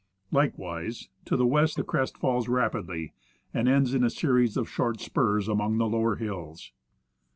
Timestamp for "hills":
6.15-6.71